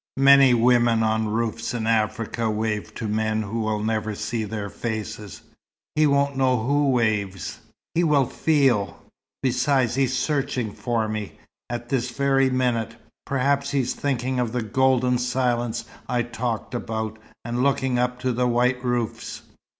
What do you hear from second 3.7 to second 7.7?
never see their faces. He won't know who waves."